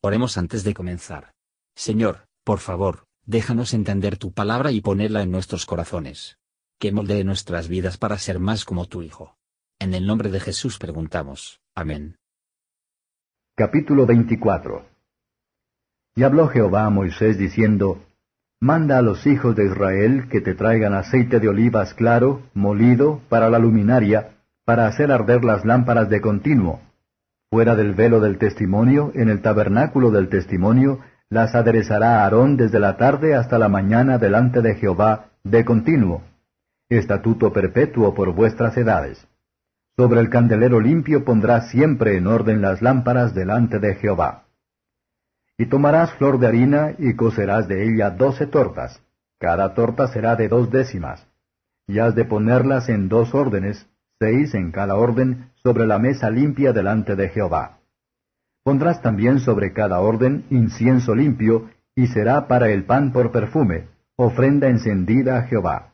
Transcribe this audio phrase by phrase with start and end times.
[0.00, 1.32] Oremos antes de comenzar.
[1.74, 6.38] Señor, por favor, déjanos entender tu palabra y ponerla en nuestros corazones.
[6.78, 9.36] Que moldee nuestras vidas para ser más como tu Hijo.
[9.80, 11.60] En el nombre de Jesús preguntamos.
[11.74, 12.16] Amén.
[13.56, 14.86] Capítulo 24
[16.14, 18.04] Y habló Jehová a Moisés diciendo,
[18.60, 23.50] Manda a los hijos de Israel que te traigan aceite de olivas claro, molido, para
[23.50, 26.87] la luminaria, para hacer arder las lámparas de continuo.
[27.50, 32.96] Fuera del velo del testimonio, en el tabernáculo del testimonio, las aderezará Aarón desde la
[32.96, 36.22] tarde hasta la mañana delante de Jehová, de continuo.
[36.90, 39.26] Estatuto perpetuo por vuestras edades.
[39.96, 44.44] Sobre el candelero limpio pondrás siempre en orden las lámparas delante de Jehová.
[45.56, 49.02] Y tomarás flor de harina y cocerás de ella doce tortas.
[49.40, 51.26] Cada torta será de dos décimas.
[51.86, 53.88] Y has de ponerlas en dos órdenes,
[54.20, 57.78] seis en cada orden, sobre la mesa limpia delante de Jehová.
[58.64, 64.68] Pondrás también sobre cada orden incienso limpio, y será para el pan por perfume, ofrenda
[64.68, 65.92] encendida a Jehová.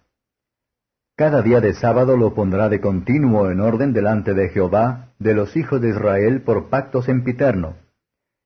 [1.17, 5.57] Cada día de sábado lo pondrá de continuo en orden delante de Jehová, de los
[5.57, 7.77] hijos de Israel por pacto sempiterno.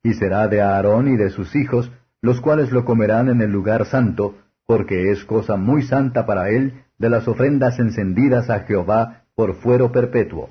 [0.02, 3.86] Y será de Aarón y de sus hijos, los cuales lo comerán en el lugar
[3.86, 4.36] santo,
[4.66, 9.92] porque es cosa muy santa para él de las ofrendas encendidas a Jehová por fuero
[9.92, 10.50] perpetuo.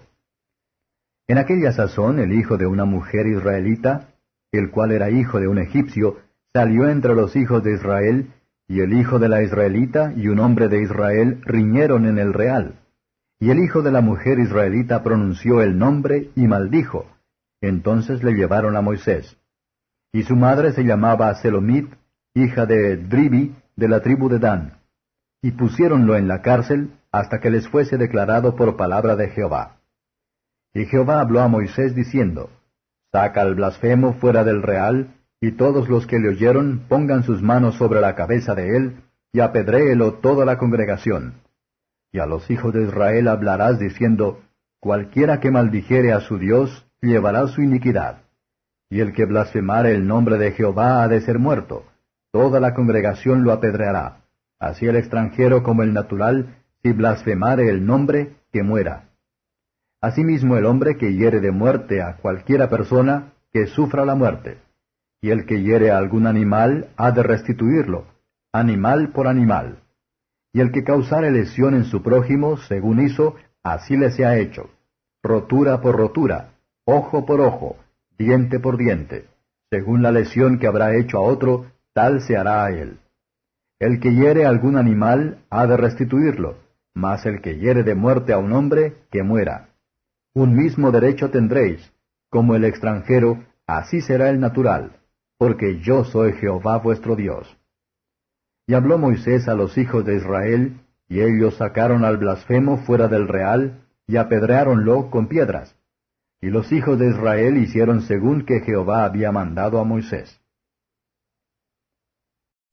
[1.27, 4.13] En aquella sazón el hijo de una mujer israelita,
[4.53, 6.19] el cual era hijo de un egipcio,
[6.53, 8.31] salió entre los hijos de Israel,
[8.65, 12.79] y el hijo de la israelita y un hombre de Israel riñeron en el real.
[13.41, 17.07] Y el hijo de la mujer israelita pronunció el nombre y maldijo.
[17.59, 19.35] Entonces le llevaron a Moisés.
[20.13, 21.93] Y su madre se llamaba Selomit,
[22.33, 24.77] hija de Dribi, de la tribu de Dan.
[25.41, 29.77] Y pusiéronlo en la cárcel hasta que les fuese declarado por palabra de Jehová.
[30.73, 32.49] Y Jehová habló a Moisés diciendo,
[33.11, 37.75] Saca al blasfemo fuera del real, y todos los que le oyeron pongan sus manos
[37.75, 41.41] sobre la cabeza de él, y apedréelo toda la congregación.
[42.11, 44.41] Y a los hijos de Israel hablarás diciendo,
[44.79, 48.23] Cualquiera que maldijere a su Dios, llevará su iniquidad.
[48.89, 51.85] Y el que blasfemare el nombre de Jehová ha de ser muerto.
[52.31, 54.21] Toda la congregación lo apedreará.
[54.59, 59.09] Así el extranjero como el natural, si blasfemare el nombre, que muera.
[60.01, 64.57] Asimismo el hombre que hiere de muerte a cualquiera persona, que sufra la muerte
[65.21, 68.05] y el que hiere a algún animal ha de restituirlo,
[68.53, 69.79] animal por animal.
[70.53, 74.69] Y el que causare lesión en su prójimo, según hizo, así le sea hecho,
[75.23, 76.51] rotura por rotura,
[76.85, 77.77] ojo por ojo,
[78.17, 79.25] diente por diente,
[79.69, 82.99] según la lesión que habrá hecho a otro, tal se hará a él.
[83.79, 86.55] El que hiere a algún animal ha de restituirlo,
[86.97, 89.69] mas el que hiere de muerte a un hombre, que muera.
[90.33, 91.93] Un mismo derecho tendréis,
[92.29, 94.97] como el extranjero, así será el natural
[95.37, 97.47] porque yo soy Jehová vuestro Dios.
[98.65, 103.27] Y habló Moisés a los hijos de Israel, y ellos sacaron al blasfemo fuera del
[103.27, 105.75] real, y apedreáronlo con piedras.
[106.41, 110.41] Y los hijos de Israel hicieron según que Jehová había mandado a Moisés.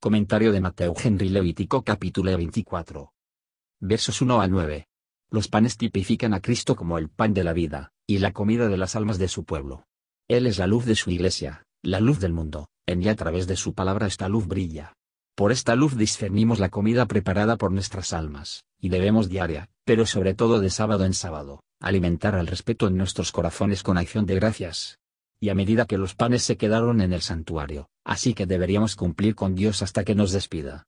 [0.01, 3.14] Comentario de Mateo Henry Levítico capítulo 24.
[3.81, 4.87] Versos 1 a 9.
[5.31, 8.77] Los panes tipifican a Cristo como el pan de la vida, y la comida de
[8.77, 9.87] las almas de su pueblo.
[10.29, 13.47] Él es la luz de su iglesia, la luz del mundo, en y a través
[13.47, 14.95] de su palabra esta luz brilla.
[15.35, 20.35] Por esta luz discernimos la comida preparada por nuestras almas, y debemos diaria, pero sobre
[20.35, 24.99] todo de sábado en sábado, alimentar al respeto en nuestros corazones con acción de gracias.
[25.41, 29.35] Y a medida que los panes se quedaron en el santuario, así que deberíamos cumplir
[29.35, 30.87] con Dios hasta que nos despida.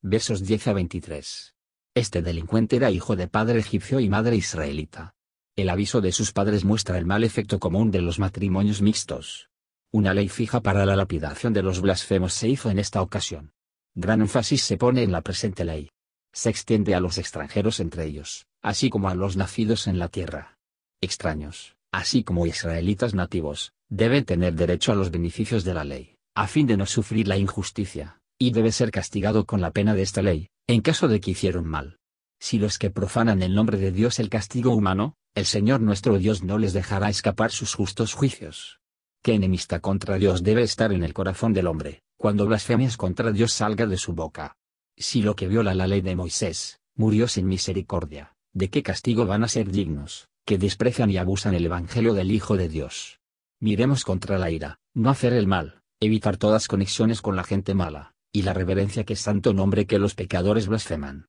[0.00, 1.54] Versos 10 a 23.
[1.94, 5.14] Este delincuente era hijo de padre egipcio y madre israelita.
[5.56, 9.50] El aviso de sus padres muestra el mal efecto común de los matrimonios mixtos.
[9.90, 13.52] Una ley fija para la lapidación de los blasfemos se hizo en esta ocasión.
[13.94, 15.90] Gran énfasis se pone en la presente ley.
[16.32, 20.56] Se extiende a los extranjeros entre ellos, así como a los nacidos en la tierra.
[21.02, 26.46] Extraños, así como israelitas nativos, deben tener derecho a los beneficios de la ley, a
[26.46, 30.22] fin de no sufrir la injusticia, y debe ser castigado con la pena de esta
[30.22, 31.98] ley, en caso de que hicieron mal.
[32.38, 36.42] Si los que profanan el nombre de Dios el castigo humano, el Señor nuestro Dios
[36.42, 38.82] no les dejará escapar sus justos juicios
[39.22, 43.52] que enemista contra Dios debe estar en el corazón del hombre, cuando blasfemias contra Dios
[43.52, 44.56] salga de su boca.
[44.96, 49.44] Si lo que viola la ley de Moisés, murió sin misericordia, ¿de qué castigo van
[49.44, 53.20] a ser dignos, que desprecian y abusan el Evangelio del Hijo de Dios?
[53.60, 58.11] Miremos contra la ira, no hacer el mal, evitar todas conexiones con la gente mala,
[58.32, 61.28] y la reverencia que es santo nombre que los pecadores blasfeman.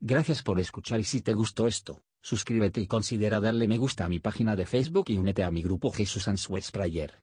[0.00, 4.08] Gracias por escuchar y si te gustó esto, suscríbete y considera darle me gusta a
[4.08, 7.22] mi página de Facebook y únete a mi grupo Jesús Answers Prayer.